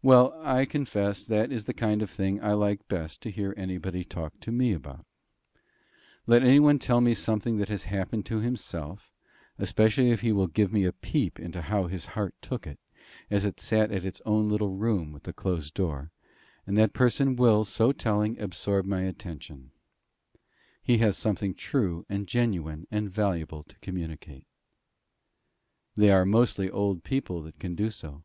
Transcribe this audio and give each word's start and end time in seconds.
Well, 0.00 0.32
I 0.42 0.64
confess, 0.64 1.26
that 1.26 1.52
is 1.52 1.66
the 1.66 1.74
kind 1.74 2.00
of 2.00 2.08
thing 2.08 2.42
I 2.42 2.54
like 2.54 2.88
best 2.88 3.20
to 3.20 3.30
hear 3.30 3.52
anybody 3.54 4.02
talk 4.02 4.40
to 4.40 4.50
me 4.50 4.72
about. 4.72 5.04
Let 6.26 6.42
anyone 6.42 6.78
tell 6.78 7.02
me 7.02 7.12
something 7.12 7.58
that 7.58 7.68
has 7.68 7.82
happened 7.84 8.24
to 8.24 8.40
himself, 8.40 9.12
especially 9.58 10.10
if 10.10 10.22
he 10.22 10.32
will 10.32 10.46
give 10.46 10.72
me 10.72 10.86
a 10.86 10.92
peep 10.94 11.38
into 11.38 11.60
how 11.60 11.86
his 11.86 12.06
heart 12.16 12.34
took 12.40 12.66
it, 12.66 12.80
as 13.28 13.44
it 13.44 13.60
sat 13.60 13.92
in 13.92 14.06
its 14.06 14.22
own 14.24 14.48
little 14.48 14.70
room 14.74 15.12
with 15.12 15.24
the 15.24 15.34
closed 15.34 15.74
door, 15.74 16.12
and 16.66 16.78
that 16.78 16.94
person 16.94 17.36
will, 17.36 17.66
so 17.66 17.92
telling, 17.92 18.40
absorb 18.40 18.86
my 18.86 19.02
attention: 19.02 19.72
he 20.82 20.96
has 20.96 21.18
something 21.18 21.52
true 21.52 22.06
and 22.08 22.26
genuine 22.26 22.86
and 22.90 23.10
valuable 23.10 23.62
to 23.64 23.78
communicate. 23.80 24.46
They 25.94 26.10
are 26.10 26.24
mostly 26.24 26.70
old 26.70 27.04
people 27.04 27.42
that 27.42 27.58
can 27.58 27.74
do 27.74 27.90
so. 27.90 28.22